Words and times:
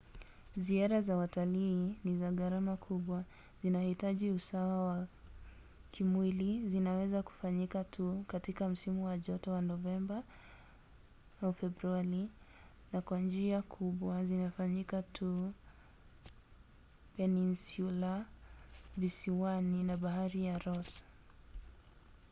ziara 0.57 1.01
za 1.01 1.15
watalii 1.17 1.95
ni 2.03 2.17
za 2.19 2.31
gharama 2.31 2.77
kubwa 2.77 3.23
zinahitaji 3.63 4.29
usawa 4.31 4.87
wa 4.87 5.07
kimwili 5.91 6.69
zinaweza 6.69 7.23
kufanyika 7.23 7.83
tu 7.83 8.23
katika 8.27 8.69
msimu 8.69 9.05
wa 9.05 9.17
joto 9.17 9.51
wa 9.51 9.61
novemba-februari 9.61 12.29
na 12.93 13.01
kwa 13.01 13.19
njia 13.19 13.61
kubwa 13.61 14.25
zinafanyika 14.25 15.03
tu 15.03 15.53
peninsula 17.17 18.25
visiwani 18.97 19.83
na 19.83 19.97
bahari 19.97 20.45
ya 20.45 20.57
ross 20.57 21.01